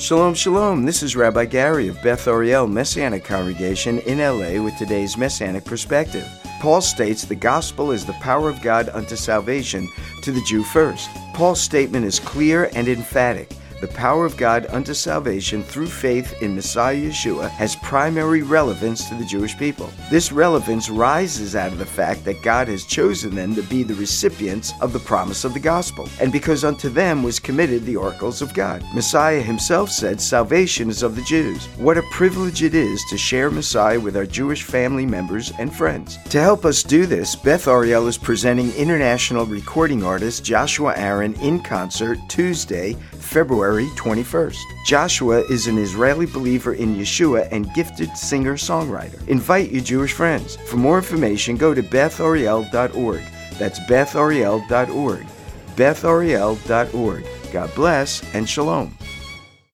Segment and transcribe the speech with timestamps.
[0.00, 0.86] Shalom, shalom.
[0.86, 6.26] This is Rabbi Gary of Beth Ariel Messianic Congregation in LA with today's Messianic Perspective.
[6.62, 9.86] Paul states the gospel is the power of God unto salvation
[10.22, 11.10] to the Jew first.
[11.34, 16.54] Paul's statement is clear and emphatic the power of God unto salvation through faith in
[16.54, 19.90] Messiah Yeshua has primary relevance to the Jewish people.
[20.10, 23.94] This relevance rises out of the fact that God has chosen them to be the
[23.94, 28.42] recipients of the promise of the gospel, and because unto them was committed the oracles
[28.42, 28.84] of God.
[28.94, 31.66] Messiah himself said, Salvation is of the Jews.
[31.76, 36.18] What a privilege it is to share Messiah with our Jewish family members and friends.
[36.30, 41.60] To help us do this, Beth Ariel is presenting international recording artist Joshua Aaron in
[41.60, 42.96] concert Tuesday,
[43.30, 44.84] February 21st.
[44.84, 49.26] Joshua is an Israeli believer in Yeshua and gifted singer songwriter.
[49.28, 50.56] Invite your Jewish friends.
[50.56, 53.22] For more information, go to bethariel.org.
[53.56, 55.26] That's bethariel.org.
[55.76, 57.26] bethariel.org.
[57.52, 58.96] God bless and shalom.